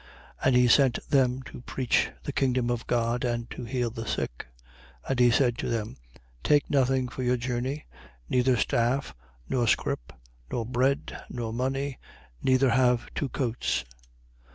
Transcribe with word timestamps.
9:2. 0.41 0.47
And 0.47 0.55
he 0.55 0.67
sent 0.67 1.09
them 1.11 1.43
to 1.43 1.61
preach 1.61 2.09
the 2.23 2.31
kingdom 2.33 2.71
of 2.71 2.87
God 2.87 3.23
and 3.23 3.47
to 3.51 3.65
heal 3.65 3.91
the 3.91 4.07
sick. 4.07 4.47
9:3. 5.07 5.09
And 5.09 5.19
he 5.19 5.29
said 5.29 5.59
to 5.59 5.69
them: 5.69 5.95
Take 6.43 6.67
nothing 6.71 7.07
for 7.07 7.21
your 7.21 7.37
journey, 7.37 7.85
neither 8.27 8.57
staff, 8.57 9.13
nor 9.47 9.67
scrip, 9.67 10.11
nor 10.49 10.65
bread, 10.65 11.23
nor 11.29 11.53
money; 11.53 11.99
neither 12.41 12.71
have 12.71 13.09
two 13.13 13.29
coats. 13.29 13.85